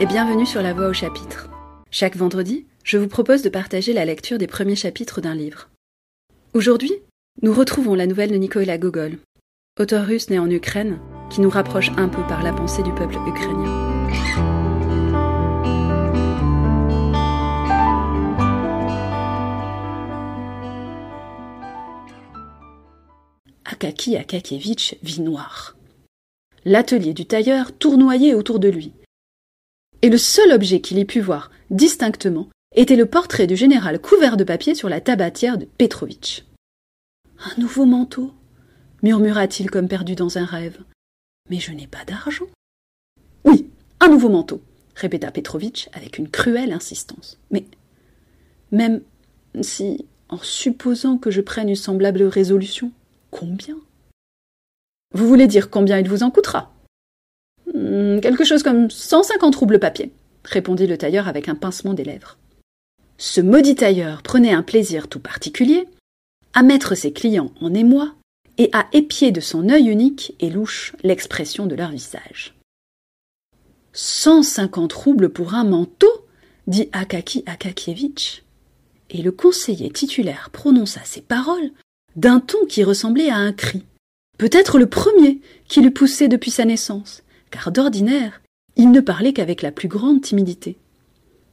[0.00, 1.48] et bienvenue sur La Voix au chapitre.
[1.92, 5.68] Chaque vendredi, je vous propose de partager la lecture des premiers chapitres d'un livre.
[6.52, 6.92] Aujourd'hui,
[7.42, 9.18] nous retrouvons la nouvelle de Nikolaï Gogol,
[9.78, 10.98] auteur russe né en Ukraine,
[11.30, 14.08] qui nous rapproche un peu par la pensée du peuple ukrainien.
[23.64, 25.76] Akaki Akakievitch vit noir.
[26.64, 28.92] L'atelier du tailleur tournoyait autour de lui.
[30.04, 34.36] Et le seul objet qu'il ait pu voir distinctement était le portrait du général couvert
[34.36, 36.44] de papier sur la tabatière de Petrovitch.
[37.38, 38.34] Un nouveau manteau
[39.02, 40.78] murmura-t-il comme perdu dans un rêve.
[41.48, 42.44] Mais je n'ai pas d'argent.
[43.46, 44.60] Oui, un nouveau manteau,
[44.94, 47.38] répéta Petrovitch avec une cruelle insistance.
[47.50, 47.64] Mais
[48.72, 49.00] même
[49.62, 52.92] si, en supposant que je prenne une semblable résolution,
[53.30, 53.78] Combien?
[55.14, 56.73] Vous voulez dire combien il vous en coûtera?
[58.20, 60.10] Quelque chose comme cent cinquante roubles papier,
[60.44, 62.38] répondit le tailleur avec un pincement des lèvres.
[63.18, 65.86] Ce maudit tailleur prenait un plaisir tout particulier
[66.54, 68.14] à mettre ses clients en émoi
[68.58, 72.54] et à épier de son œil unique et louche l'expression de leur visage.
[73.92, 76.10] Cent cinquante roubles pour un manteau
[76.66, 78.42] dit Akaki Akakievitch.
[79.10, 81.70] Et le conseiller titulaire prononça ces paroles
[82.16, 83.84] d'un ton qui ressemblait à un cri.
[84.38, 87.22] Peut-être le premier qui l'eût poussé depuis sa naissance,
[87.54, 88.42] car d'ordinaire,
[88.74, 90.76] il ne parlait qu'avec la plus grande timidité.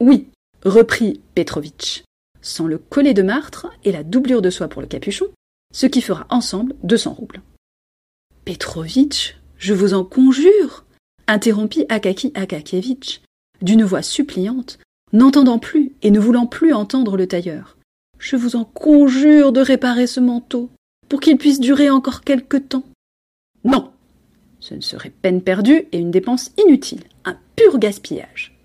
[0.00, 0.28] Oui,
[0.64, 2.04] reprit Petrovitch,
[2.40, 5.26] sans le collet de martre et la doublure de soie pour le capuchon,
[5.74, 7.42] ce qui fera ensemble deux cents roubles.
[8.46, 10.86] Petrovitch, je vous en conjure,
[11.26, 13.20] interrompit Akaki Akakievitch,
[13.60, 14.78] d'une voix suppliante,
[15.12, 17.76] n'entendant plus et ne voulant plus entendre le tailleur.
[18.18, 20.70] Je vous en conjure de réparer ce manteau,
[21.10, 22.84] pour qu'il puisse durer encore quelque temps.
[23.64, 23.89] Non.
[24.60, 28.56] Ce ne serait peine perdue et une dépense inutile, un pur gaspillage.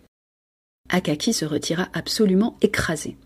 [0.89, 3.17] Akaki se retira absolument écrasé,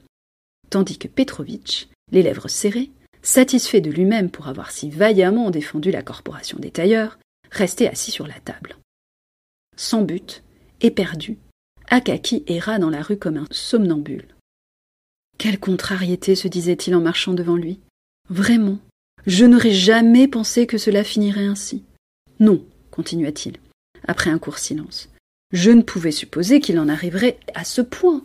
[0.69, 2.91] tandis que Petrovitch, les lèvres serrées,
[3.21, 7.19] satisfait de lui-même pour avoir si vaillamment défendu la corporation des tailleurs,
[7.51, 8.77] restait assis sur la table.
[9.75, 10.43] Sans but,
[10.81, 11.37] éperdu,
[11.89, 14.27] Akaki erra dans la rue comme un somnambule.
[15.37, 17.79] Quelle contrariété, se disait-il en marchant devant lui.
[18.29, 18.77] Vraiment,
[19.25, 21.83] je n'aurais jamais pensé que cela finirait ainsi.
[22.39, 23.57] Non, continua-t-il,
[24.07, 25.09] après un court silence.
[25.51, 28.23] Je ne pouvais supposer qu'il en arriverait à ce point.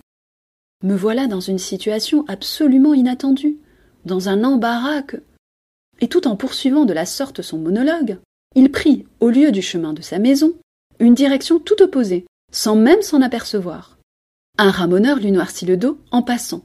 [0.83, 3.57] Me voilà dans une situation absolument inattendue,
[4.05, 5.17] dans un embarras que.
[6.01, 8.19] Et tout en poursuivant de la sorte son monologue,
[8.55, 10.55] il prit, au lieu du chemin de sa maison,
[10.99, 13.99] une direction tout opposée, sans même s'en apercevoir.
[14.59, 16.65] Un ramoneur lui noircit le dos en passant,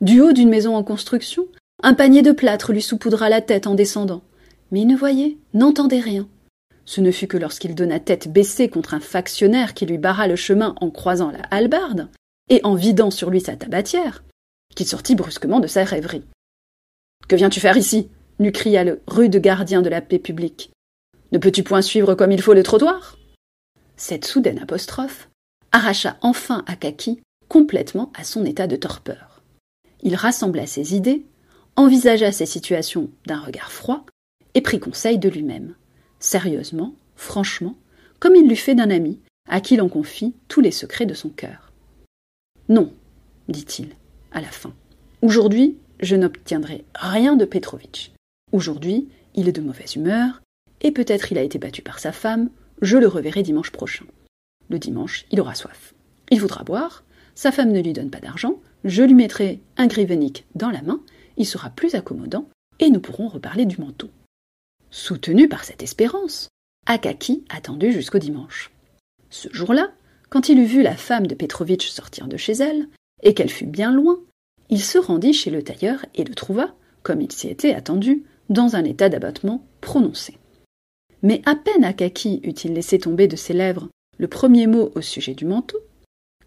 [0.00, 1.48] du haut d'une maison en construction,
[1.82, 4.22] un panier de plâtre lui saupoudra la tête en descendant.
[4.70, 6.28] Mais il ne voyait, n'entendait rien.
[6.88, 10.36] Ce ne fut que lorsqu'il donna tête baissée contre un factionnaire qui lui barra le
[10.36, 12.08] chemin en croisant la hallebarde,
[12.48, 14.24] et en vidant sur lui sa tabatière,
[14.74, 16.22] qu'il sortit brusquement de sa rêverie.
[17.28, 18.08] Que viens-tu faire ici?
[18.38, 20.70] lui cria le rude gardien de la paix publique.
[21.30, 23.18] Ne peux-tu point suivre comme il faut le trottoir?
[23.98, 25.28] Cette soudaine apostrophe
[25.72, 29.42] arracha enfin Akaki complètement à son état de torpeur.
[30.02, 31.26] Il rassembla ses idées,
[31.76, 34.06] envisagea ses situations d'un regard froid,
[34.54, 35.74] et prit conseil de lui-même,
[36.20, 37.76] sérieusement, franchement,
[38.18, 41.30] comme il l'eût fait d'un ami, à qui l'on confie tous les secrets de son
[41.30, 41.72] cœur.
[42.68, 42.92] Non,
[43.48, 43.88] dit-il,
[44.32, 44.72] à la fin.
[45.22, 48.12] Aujourd'hui, je n'obtiendrai rien de Petrovitch.
[48.52, 50.42] Aujourd'hui, il est de mauvaise humeur,
[50.80, 52.50] et peut-être il a été battu par sa femme,
[52.82, 54.04] je le reverrai dimanche prochain.
[54.68, 55.94] Le dimanche, il aura soif.
[56.30, 57.04] Il voudra boire,
[57.34, 61.00] sa femme ne lui donne pas d'argent, je lui mettrai un grivenique dans la main,
[61.36, 62.48] il sera plus accommodant,
[62.80, 64.10] et nous pourrons reparler du manteau.
[64.90, 66.48] Soutenu par cette espérance,
[66.86, 68.70] Akaki attendit jusqu'au dimanche.
[69.30, 69.90] Ce jour-là,
[70.30, 72.88] quand il eut vu la femme de Petrovitch sortir de chez elle,
[73.22, 74.18] et qu'elle fut bien loin,
[74.70, 78.76] il se rendit chez le tailleur et le trouva, comme il s'y était attendu, dans
[78.76, 80.38] un état d'abattement prononcé.
[81.22, 85.34] Mais à peine Akaki eut-il laissé tomber de ses lèvres le premier mot au sujet
[85.34, 85.78] du manteau,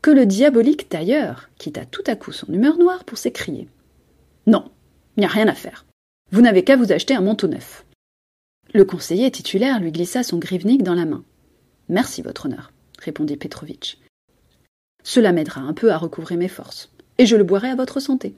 [0.02, 3.68] que le diabolique tailleur quitta tout à coup son humeur noire pour s'écrier.
[4.48, 4.72] Non,
[5.16, 5.86] il n'y a rien à faire.
[6.32, 7.86] Vous n'avez qu'à vous acheter un manteau neuf.
[8.74, 11.26] Le conseiller titulaire lui glissa son grivnik dans la main.
[11.90, 13.98] Merci, votre honneur, répondit Petrovitch.
[15.04, 18.34] Cela m'aidera un peu à recouvrer mes forces, et je le boirai à votre santé.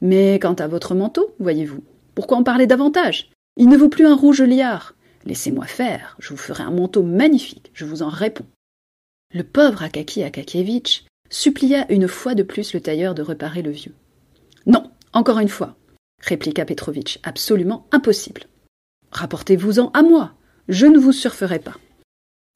[0.00, 1.84] Mais quant à votre manteau, voyez-vous,
[2.14, 3.30] pourquoi en parler davantage?
[3.58, 4.94] Il ne vaut plus un rouge liard.
[5.26, 8.46] Laissez-moi faire, je vous ferai un manteau magnifique, je vous en réponds.
[9.34, 13.94] Le pauvre Akaki Akakievitch supplia une fois de plus le tailleur de reparer le vieux.
[14.64, 15.76] Non, encore une fois,
[16.22, 18.44] répliqua Petrovitch, absolument impossible.
[19.16, 20.34] Rapportez-vous-en à moi,
[20.68, 21.78] je ne vous surferai pas.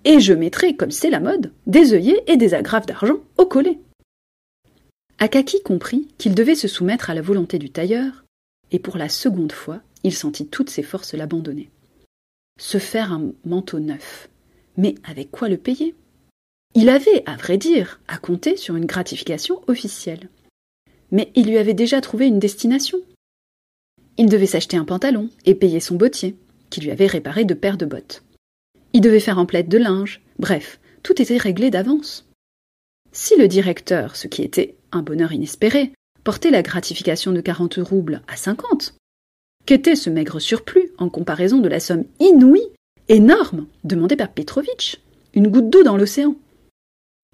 [0.05, 3.79] et je mettrai, comme c'est la mode, des œillets et des agrafes d'argent au collet.
[5.19, 8.25] Akaki comprit qu'il devait se soumettre à la volonté du tailleur,
[8.73, 11.71] et pour la seconde fois, il sentit toutes ses forces l'abandonner.
[12.59, 14.29] Se faire un manteau neuf.
[14.77, 15.95] Mais avec quoi le payer?
[16.75, 20.29] Il avait, à vrai dire, à compter sur une gratification officielle.
[21.11, 22.99] Mais il lui avait déjà trouvé une destination.
[24.17, 26.37] Il devait s'acheter un pantalon et payer son bottier,
[26.71, 28.23] qui lui avait réparé deux paires de bottes.
[28.93, 32.27] Il devait faire un plaid de linge, bref, tout était réglé d'avance.
[33.13, 35.93] Si le directeur, ce qui était un bonheur inespéré,
[36.25, 38.95] portait la gratification de quarante roubles à cinquante,
[39.67, 42.69] qu'était ce maigre surplus en comparaison de la somme inouïe,
[43.09, 45.01] énorme, demandée par Petrovitch
[45.35, 46.37] Une goutte d'eau dans l'océan?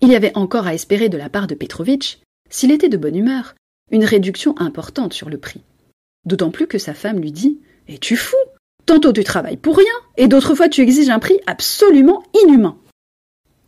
[0.02, 2.18] Il y avait encore à espérer de la part de Petrovitch,
[2.50, 3.54] s'il était de bonne humeur,
[3.90, 5.62] une réduction importante sur le prix.
[6.24, 8.36] D'autant plus que sa femme lui dit Es-tu fou?
[8.86, 12.78] Tantôt tu travailles pour rien, et d'autres fois tu exiges un prix absolument inhumain.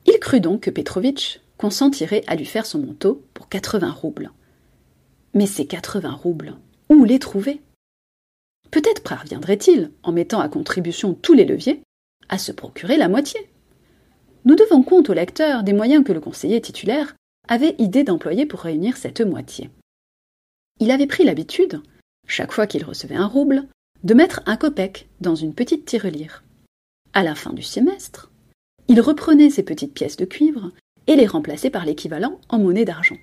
[0.07, 4.31] Il crut donc que Petrovitch consentirait à lui faire son manteau pour quatre-vingts roubles.
[5.35, 6.57] Mais ces quatre-vingts roubles,
[6.89, 7.61] où les trouver?
[8.71, 11.83] Peut-être parviendrait-il, en mettant à contribution tous les leviers,
[12.29, 13.51] à se procurer la moitié.
[14.45, 17.17] Nous devons compte au lecteur des moyens que le conseiller titulaire
[17.49, 19.71] avait idée d'employer pour réunir cette moitié.
[20.81, 21.83] Il avait pris l'habitude,
[22.27, 23.67] chaque fois qu'il recevait un rouble,
[24.05, 26.45] de mettre un copec dans une petite tirelire.
[27.13, 28.31] À la fin du semestre,
[28.89, 30.71] il reprenait ces petites pièces de cuivre
[31.07, 33.17] et les remplaçait par l'équivalent en monnaie d'argent.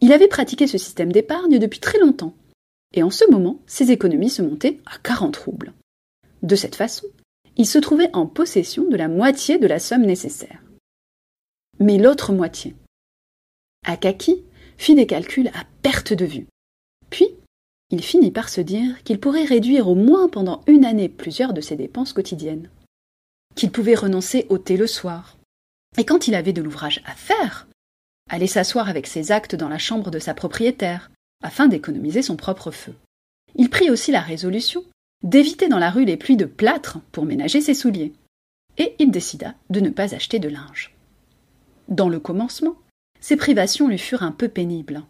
[0.00, 2.34] Il avait pratiqué ce système d'épargne depuis très longtemps,
[2.94, 5.72] et en ce moment, ses économies se montaient à 40 roubles.
[6.42, 7.06] De cette façon,
[7.56, 10.62] il se trouvait en possession de la moitié de la somme nécessaire.
[11.78, 12.74] Mais l'autre moitié
[13.84, 14.42] Akaki
[14.78, 16.46] fit des calculs à perte de vue.
[17.08, 17.28] Puis,
[17.90, 21.60] il finit par se dire qu'il pourrait réduire au moins pendant une année plusieurs de
[21.60, 22.68] ses dépenses quotidiennes.
[23.54, 25.36] Qu'il pouvait renoncer au thé le soir.
[25.96, 27.68] Et quand il avait de l'ouvrage à faire,
[28.28, 31.10] aller s'asseoir avec ses actes dans la chambre de sa propriétaire,
[31.42, 32.94] afin d'économiser son propre feu.
[33.54, 34.84] Il prit aussi la résolution
[35.22, 38.12] d'éviter dans la rue les pluies de plâtre pour ménager ses souliers.
[38.78, 40.94] Et il décida de ne pas acheter de linge.
[41.88, 42.76] Dans le commencement,
[43.20, 45.02] ces privations lui furent un peu pénibles.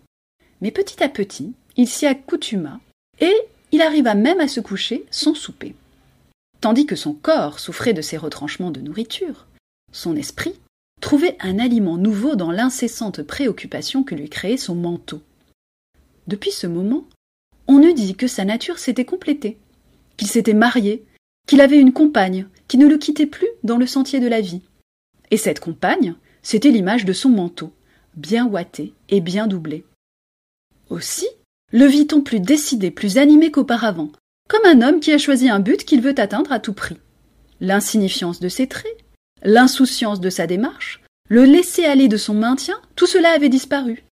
[0.60, 2.80] Mais petit à petit, il s'y accoutuma,
[3.20, 3.34] et
[3.72, 5.74] il arriva même à se coucher sans souper.
[6.60, 9.46] Tandis que son corps souffrait de ces retranchements de nourriture,
[9.92, 10.54] son esprit
[11.00, 15.20] trouvait un aliment nouveau dans l'incessante préoccupation que lui créait son manteau.
[16.26, 17.04] Depuis ce moment,
[17.68, 19.58] on eût dit que sa nature s'était complétée,
[20.16, 21.04] qu'il s'était marié,
[21.46, 24.62] qu'il avait une compagne qui ne le quittait plus dans le sentier de la vie.
[25.30, 27.72] Et cette compagne, c'était l'image de son manteau,
[28.16, 29.84] bien ouaté et bien doublé.
[30.88, 31.26] Aussi,
[31.72, 34.10] le vit-on plus décidé, plus animé qu'auparavant,
[34.48, 36.98] comme un homme qui a choisi un but qu'il veut atteindre à tout prix.
[37.60, 38.96] L'insignifiance de ses traits,
[39.42, 44.04] l'insouciance de sa démarche, le laisser-aller de son maintien, tout cela avait disparu.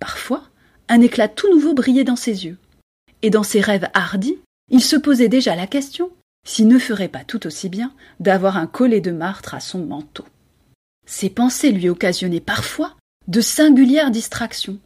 [0.00, 0.44] Parfois,
[0.88, 2.56] un éclat tout nouveau brillait dans ses yeux.
[3.22, 4.38] Et dans ses rêves hardis,
[4.70, 6.10] il se posait déjà la question
[6.46, 10.24] s'il ne ferait pas tout aussi bien d'avoir un collet de martre à son manteau.
[11.04, 12.94] Ces pensées lui occasionnaient parfois
[13.26, 14.78] de singulières distractions.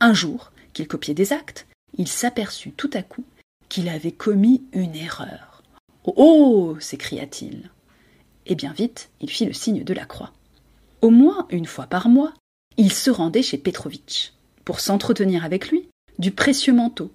[0.00, 1.66] Un jour, qu'il copiait des actes,
[1.96, 3.24] il s'aperçut tout à coup
[3.68, 5.64] qu'il avait commis une erreur.
[6.04, 7.70] Oh oh s'écria-t-il.
[8.46, 10.32] Et bien vite, il fit le signe de la croix.
[11.02, 12.32] Au moins une fois par mois,
[12.76, 15.88] il se rendait chez Petrovitch pour s'entretenir avec lui
[16.20, 17.12] du précieux manteau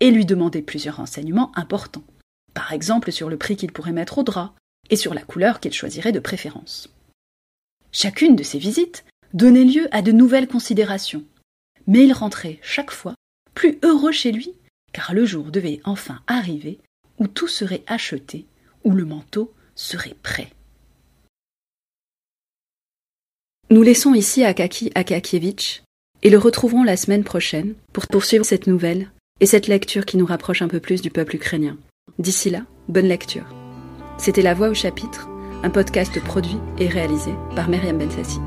[0.00, 2.04] et lui demander plusieurs renseignements importants,
[2.54, 4.52] par exemple sur le prix qu'il pourrait mettre au drap
[4.90, 6.88] et sur la couleur qu'il choisirait de préférence.
[7.92, 11.22] Chacune de ces visites donnait lieu à de nouvelles considérations,
[11.86, 13.14] mais il rentrait chaque fois
[13.54, 14.52] plus heureux chez lui,
[14.92, 16.78] car le jour devait enfin arriver
[17.18, 18.46] où tout serait acheté,
[18.84, 20.50] où le manteau serait prêt.
[23.70, 25.82] Nous laissons ici Akaki Akakievitch
[26.22, 30.26] et le retrouverons la semaine prochaine pour poursuivre cette nouvelle et cette lecture qui nous
[30.26, 31.76] rapproche un peu plus du peuple ukrainien.
[32.18, 33.46] D'ici là, bonne lecture.
[34.18, 35.28] C'était La Voix au chapitre,
[35.62, 38.38] un podcast produit et réalisé par Myriam Bensassi.